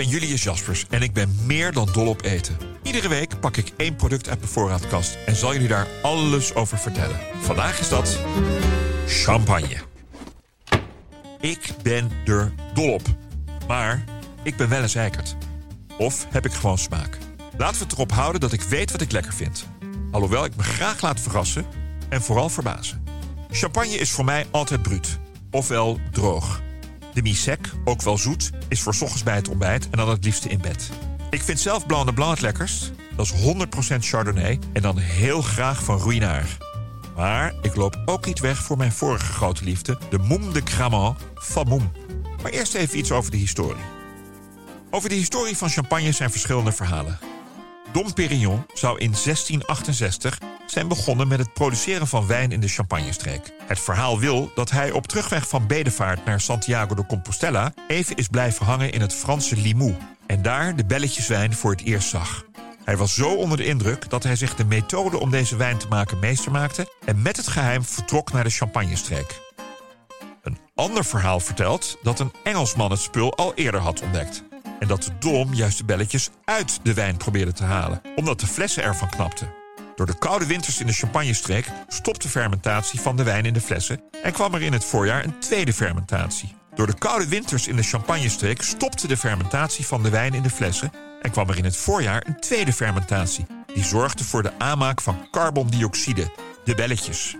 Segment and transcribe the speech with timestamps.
[0.00, 2.56] Ben Julius Jaspers en ik ben meer dan dol op eten.
[2.82, 6.78] Iedere week pak ik één product uit mijn voorraadkast en zal jullie daar alles over
[6.78, 7.20] vertellen.
[7.40, 8.18] Vandaag is dat
[9.06, 9.76] champagne.
[11.40, 13.02] Ik ben er dol op.
[13.66, 14.04] Maar
[14.42, 15.36] ik ben wel een zeikert.
[15.98, 17.18] Of heb ik gewoon smaak?
[17.56, 19.66] Laten we het erop houden dat ik weet wat ik lekker vind.
[20.10, 21.66] Alhoewel ik me graag laat verrassen
[22.08, 23.04] en vooral verbazen.
[23.50, 25.18] Champagne is voor mij altijd bruut.
[25.50, 26.60] Ofwel droog.
[27.14, 27.59] De mi-sec,
[27.90, 30.90] ook wel zoet, is voor ochtends bij het ontbijt en dan het liefste in bed.
[31.30, 32.92] Ik vind zelf Blanc de Blanc het lekkerst.
[33.16, 33.32] Dat is
[33.94, 36.56] 100% Chardonnay en dan heel graag van Ruinaar.
[37.16, 41.18] Maar ik loop ook niet weg voor mijn vorige grote liefde, de Moum de Cramant
[41.34, 41.92] van Moum.
[42.42, 43.82] Maar eerst even iets over de historie.
[44.90, 47.18] Over de historie van champagne zijn verschillende verhalen.
[47.92, 50.38] Dom Perignon zou in 1668
[50.70, 53.52] zijn begonnen met het produceren van wijn in de Champagnestreek.
[53.66, 58.28] Het verhaal wil dat hij op terugweg van Bedevaart naar Santiago de Compostela even is
[58.28, 62.44] blijven hangen in het Franse Limoux en daar de belletjeswijn voor het eerst zag.
[62.84, 65.88] Hij was zo onder de indruk dat hij zich de methode om deze wijn te
[65.88, 69.40] maken meester maakte en met het geheim vertrok naar de Champagnestreek.
[70.42, 74.42] Een ander verhaal vertelt dat een Engelsman het spul al eerder had ontdekt.
[74.78, 78.46] En dat de dom juist de belletjes uit de wijn probeerde te halen, omdat de
[78.46, 79.59] flessen ervan knapten.
[80.00, 84.00] Door de koude winters in de Champagnestreek stopte fermentatie van de wijn in de flessen
[84.22, 86.54] en kwam er in het voorjaar een tweede fermentatie.
[86.74, 90.50] Door de koude winters in de Champagnestreek stopte de fermentatie van de wijn in de
[90.50, 90.92] flessen
[91.22, 93.46] en kwam er in het voorjaar een tweede fermentatie.
[93.74, 96.32] Die zorgde voor de aanmaak van carbondioxide,
[96.64, 97.36] de belletjes.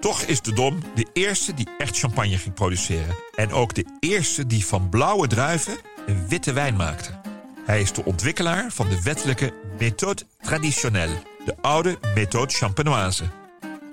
[0.00, 3.16] Toch is de Dom de eerste die echt champagne ging produceren.
[3.34, 7.20] En ook de eerste die van blauwe druiven een witte wijn maakte.
[7.64, 13.24] Hij is de ontwikkelaar van de wettelijke méthode traditionnelle, de oude méthode champenoise.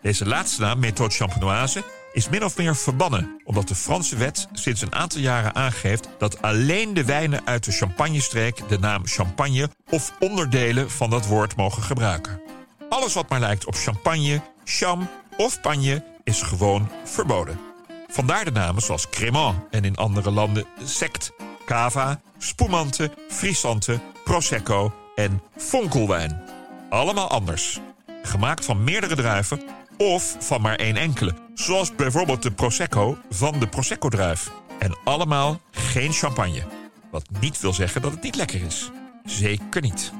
[0.02, 1.84] Deze laatste naam, méthode champenoise,
[2.14, 6.42] is min of meer verbannen, omdat de Franse wet sinds een aantal jaren aangeeft dat
[6.42, 11.84] alleen de wijnen uit de Champagnestreek de naam champagne of onderdelen van dat woord mogen
[11.84, 12.42] gebruiken.
[12.90, 17.60] Alles wat maar lijkt op champagne, cham of pagne is gewoon verboden.
[18.08, 21.32] Vandaar de namen zoals Crémant en in andere landen sect,
[21.66, 26.49] cava, spumante, frisante, prosecco en fonkelwijn.
[26.90, 27.80] Allemaal anders.
[28.24, 29.62] Gemaakt van meerdere druiven
[29.98, 31.34] of van maar één enkele.
[31.54, 34.52] Zoals bijvoorbeeld de prosecco van de prosecco-druif.
[34.80, 36.64] En allemaal geen champagne.
[37.12, 38.92] Wat niet wil zeggen dat het niet lekker is.
[39.24, 40.12] Zeker niet.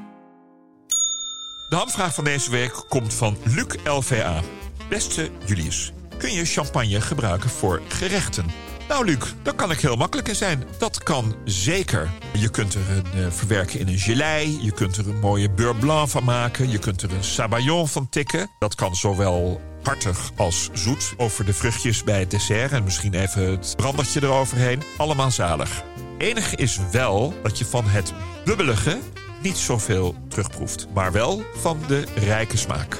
[1.68, 4.40] De hamvraag van deze week komt van Luc LVA.
[4.88, 8.46] Beste Julius, kun je champagne gebruiken voor gerechten?
[8.90, 10.64] Nou, Luc, daar kan ik heel makkelijk in zijn.
[10.78, 12.10] Dat kan zeker.
[12.32, 14.58] Je kunt er een eh, verwerken in een gelei.
[14.62, 16.70] Je kunt er een mooie beurre blanc van maken.
[16.70, 18.50] Je kunt er een sabayon van tikken.
[18.58, 21.14] Dat kan zowel hartig als zoet.
[21.16, 22.72] Over de vruchtjes bij het dessert.
[22.72, 24.82] En misschien even het brandertje eroverheen.
[24.96, 25.82] Allemaal zalig.
[26.18, 28.12] Enig is wel dat je van het
[28.44, 28.98] bubbelige
[29.42, 30.86] niet zoveel terugproeft.
[30.94, 32.98] Maar wel van de rijke smaak.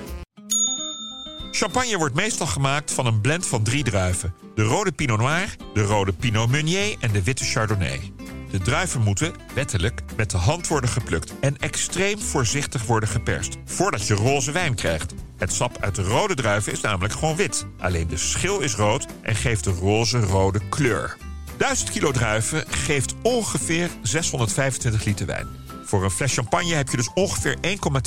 [1.61, 4.35] Champagne wordt meestal gemaakt van een blend van drie druiven.
[4.55, 8.13] De rode Pinot Noir, de rode Pinot Meunier en de witte Chardonnay.
[8.51, 11.33] De druiven moeten, wettelijk, met de hand worden geplukt...
[11.41, 15.15] en extreem voorzichtig worden geperst, voordat je roze wijn krijgt.
[15.37, 17.67] Het sap uit de rode druiven is namelijk gewoon wit.
[17.79, 21.17] Alleen de schil is rood en geeft de roze-rode kleur.
[21.57, 25.49] 1000 kilo druiven geeft ongeveer 625 liter wijn.
[25.85, 27.57] Voor een fles champagne heb je dus ongeveer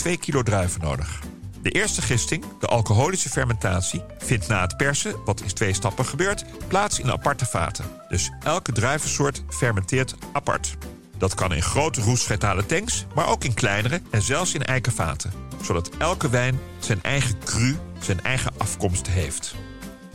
[0.06, 1.20] 1,2 kilo druiven nodig.
[1.64, 6.46] De eerste gisting, de alcoholische fermentatie, vindt na het persen, wat in twee stappen gebeurt,
[6.68, 7.86] plaats in aparte vaten.
[8.10, 10.78] Dus elke druivensoort fermenteert apart.
[11.18, 15.32] Dat kan in grote roestgetale tanks, maar ook in kleinere en zelfs in eiken vaten.
[15.62, 19.56] Zodat elke wijn zijn eigen cru, zijn eigen afkomst heeft.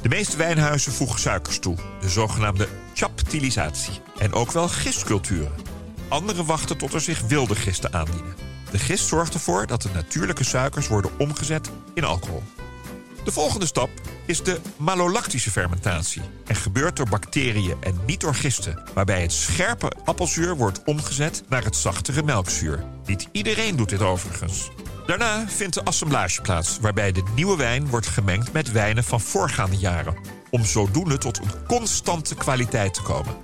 [0.02, 4.00] De meeste wijnhuizen voegen suikers toe, de zogenaamde chaptilisatie.
[4.18, 5.52] En ook wel gistculturen.
[6.08, 8.47] Anderen wachten tot er zich wilde gisten aandienen.
[8.70, 12.42] De gist zorgt ervoor dat de natuurlijke suikers worden omgezet in alcohol.
[13.24, 13.90] De volgende stap
[14.26, 19.92] is de malolactische fermentatie en gebeurt door bacteriën en niet door gisten, waarbij het scherpe
[20.04, 22.84] appelzuur wordt omgezet naar het zachtere melkzuur.
[23.06, 24.70] Niet iedereen doet dit overigens.
[25.06, 29.76] Daarna vindt de assemblage plaats, waarbij de nieuwe wijn wordt gemengd met wijnen van voorgaande
[29.76, 30.16] jaren,
[30.50, 33.36] om zodoende tot een constante kwaliteit te komen.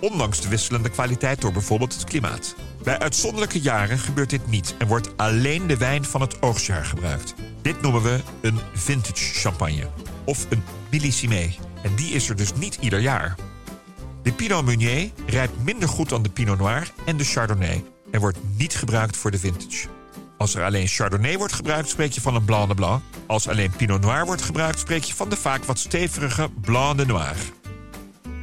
[0.00, 2.54] Ondanks de wisselende kwaliteit door bijvoorbeeld het klimaat.
[2.88, 7.34] Bij uitzonderlijke jaren gebeurt dit niet en wordt alleen de wijn van het oogstjaar gebruikt.
[7.62, 9.88] Dit noemen we een vintage champagne
[10.24, 11.54] of een millissimé.
[11.82, 13.34] En die is er dus niet ieder jaar.
[14.22, 18.38] De Pinot Meunier rijpt minder goed dan de Pinot Noir en de Chardonnay en wordt
[18.56, 19.88] niet gebruikt voor de vintage.
[20.38, 23.02] Als er alleen Chardonnay wordt gebruikt, spreek je van een Blanc de Blanc.
[23.26, 27.06] Als alleen Pinot Noir wordt gebruikt, spreek je van de vaak wat stevige Blanc de
[27.06, 27.36] Noir.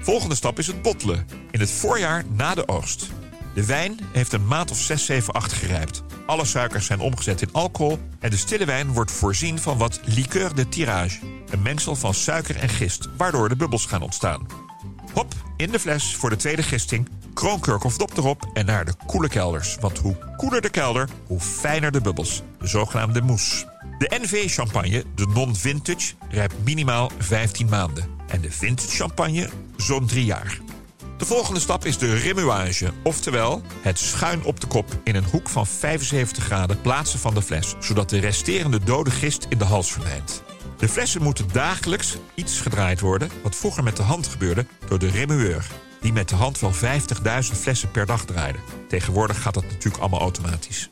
[0.01, 3.09] Volgende stap is het bottelen, in het voorjaar na de oogst.
[3.55, 6.03] De wijn heeft een maand of 6, 7, 8 gerijpt.
[6.25, 10.55] Alle suikers zijn omgezet in alcohol en de stille wijn wordt voorzien van wat liqueur
[10.55, 11.19] de tirage,
[11.49, 14.47] een mengsel van suiker en gist, waardoor de bubbels gaan ontstaan.
[15.13, 18.93] Hop, in de fles voor de tweede gisting, kroonkurk of dop erop en naar de
[19.05, 19.77] koele kelders.
[19.79, 23.65] Want hoe koeler de kelder, hoe fijner de bubbels, de zogenaamde mousse.
[23.97, 28.05] De NV-champagne, de non-vintage, rijpt minimaal 15 maanden.
[28.27, 30.59] En de vintage champagne zo'n 3 jaar.
[31.17, 35.49] De volgende stap is de remuage, oftewel het schuin op de kop in een hoek
[35.49, 39.91] van 75 graden plaatsen van de fles, zodat de resterende dode gist in de hals
[39.91, 40.43] verdwijnt.
[40.77, 45.09] De flessen moeten dagelijks iets gedraaid worden, wat vroeger met de hand gebeurde door de
[45.09, 45.67] remueur,
[46.01, 46.79] die met de hand wel 50.000
[47.59, 48.59] flessen per dag draaide.
[48.87, 50.89] Tegenwoordig gaat dat natuurlijk allemaal automatisch.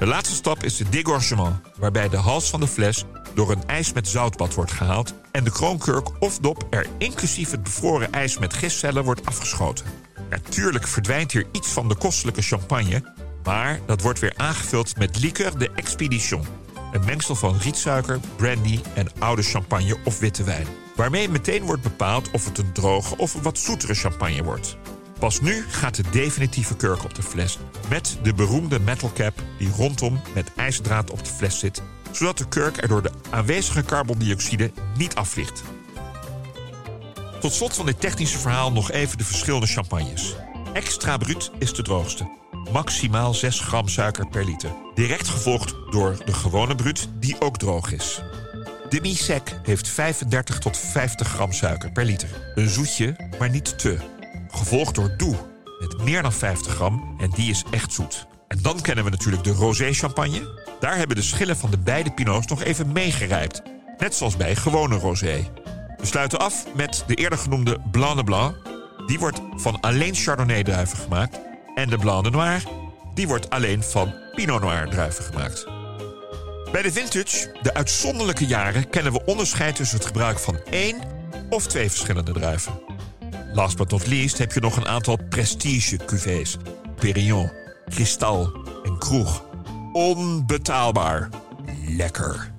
[0.00, 3.04] De laatste stap is de dégorgement, waarbij de hals van de fles
[3.34, 7.62] door een ijs met zoutbad wordt gehaald en de kroonkurk of dop er inclusief het
[7.62, 9.86] bevroren ijs met gistcellen wordt afgeschoten.
[10.30, 13.02] Natuurlijk verdwijnt hier iets van de kostelijke champagne,
[13.44, 16.46] maar dat wordt weer aangevuld met liqueur de expedition.
[16.92, 20.66] Een mengsel van rietsuiker, brandy en oude champagne of witte wijn.
[20.96, 24.76] Waarmee meteen wordt bepaald of het een droge of een wat zoetere champagne wordt.
[25.20, 27.58] Pas nu gaat de definitieve kurk op de fles.
[27.88, 31.82] Met de beroemde metal cap die rondom met ijzerdraad op de fles zit.
[32.10, 35.62] Zodat de kurk er door de aanwezige carbondioxide niet afvliegt.
[37.40, 40.34] Tot slot van dit technische verhaal nog even de verschillende champagnes.
[40.72, 42.30] Extra Brut is de droogste.
[42.72, 44.70] Maximaal 6 gram suiker per liter.
[44.94, 48.22] Direct gevolgd door de gewone Brut, die ook droog is.
[48.88, 52.28] Demi-sec heeft 35 tot 50 gram suiker per liter.
[52.54, 54.19] Een zoetje, maar niet te.
[54.50, 55.36] Gevolgd door Doe
[55.80, 58.26] met meer dan 50 gram en die is echt zoet.
[58.48, 60.58] En dan kennen we natuurlijk de rosé champagne.
[60.80, 63.62] Daar hebben de schillen van de beide pinots nog even meegerijpt.
[63.98, 65.50] Net zoals bij gewone rosé.
[65.96, 68.56] We sluiten af met de eerder genoemde Blanc de Blanc.
[69.06, 71.40] Die wordt van alleen Chardonnay druiven gemaakt.
[71.74, 72.62] En de Blanc de Noir,
[73.14, 75.66] die wordt alleen van Pinot Noir druiven gemaakt.
[76.72, 80.96] Bij de vintage, de uitzonderlijke jaren, kennen we onderscheid tussen het gebruik van één
[81.48, 82.72] of twee verschillende druiven.
[83.52, 86.56] Last but not least heb je nog een aantal prestige cuvées.
[86.96, 87.50] Perignon,
[87.88, 88.52] Cristal
[88.84, 89.44] en Kroeg.
[89.92, 91.28] Onbetaalbaar.
[91.86, 92.52] Lekker.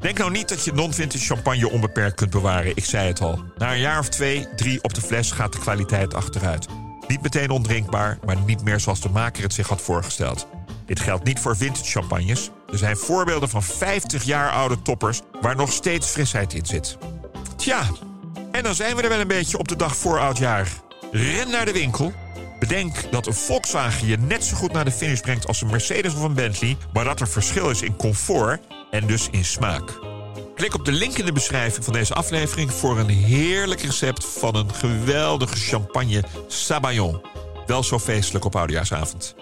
[0.00, 2.76] Denk nou niet dat je non-vintage champagne onbeperkt kunt bewaren.
[2.76, 3.44] Ik zei het al.
[3.58, 6.66] Na een jaar of twee, drie op de fles gaat de kwaliteit achteruit.
[7.08, 10.46] Niet meteen ondrinkbaar, maar niet meer zoals de maker het zich had voorgesteld.
[10.86, 12.50] Dit geldt niet voor vintage champagnes.
[12.72, 16.98] Er zijn voorbeelden van 50 jaar oude toppers waar nog steeds frisheid in zit.
[17.56, 17.86] Tja,
[18.56, 20.68] en dan zijn we er wel een beetje op de dag voor oudjaar.
[21.12, 22.12] Ren naar de winkel.
[22.58, 26.14] Bedenk dat een Volkswagen je net zo goed naar de finish brengt als een Mercedes
[26.14, 29.98] of een Bentley, maar dat er verschil is in comfort en dus in smaak.
[30.54, 34.54] Klik op de link in de beschrijving van deze aflevering voor een heerlijk recept van
[34.54, 37.22] een geweldige champagne Sabayon.
[37.66, 39.34] Wel zo feestelijk op oudejaarsavond.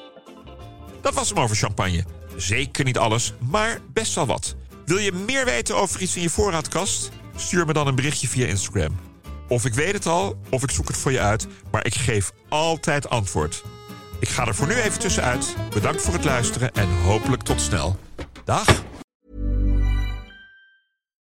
[1.01, 2.05] Dat was hem over champagne.
[2.37, 4.55] Zeker niet alles, maar best wel wat.
[4.85, 7.11] Wil je meer weten over iets in je voorraadkast?
[7.37, 9.14] Stuur me dan een berichtje via Instagram.
[9.49, 12.33] Of ik weet het al, of ik zoek het voor je uit, maar ik geef
[12.49, 13.63] altijd antwoord.
[14.21, 15.57] Ik ga er voor nu even tussenuit.
[15.75, 17.97] Bedankt voor het luisteren en hopelijk tot snel.
[18.45, 18.83] Dag.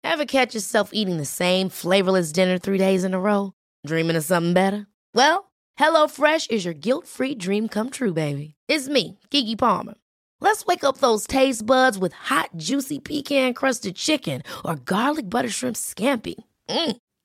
[0.01, 3.51] Ever catch yourself eating the same flavorless dinner three days in a row?
[3.85, 4.87] Dreaming of something better?
[5.13, 8.55] Well, HelloFresh is your guilt-free dream come true, baby.
[8.67, 9.95] It's me, Kiki Palmer.
[10.39, 15.75] Let's wake up those taste buds with hot, juicy pecan-crusted chicken or garlic butter shrimp
[15.75, 16.35] scampi.
[16.69, 16.97] Mm.